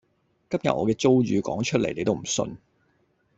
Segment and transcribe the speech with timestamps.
[0.49, 2.57] 今日我嘅遭遇講出嚟你都唔信